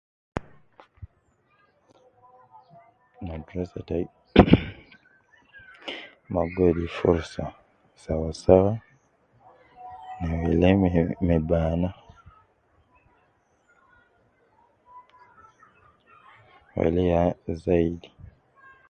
Madrasa 3.27 3.79
tayi, 3.87 4.05
hhh, 4.35 4.65
guwedi 6.55 6.85
furusa 6.95 7.43
sawasawa 8.01 8.71
na 10.21 10.29
wele 10.41 10.69
me 11.25 11.35
bana. 11.49 11.89
Wele 16.77 17.01
ya 17.13 17.21
zaidi. 17.63 18.09